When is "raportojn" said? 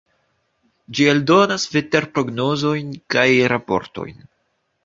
3.55-4.19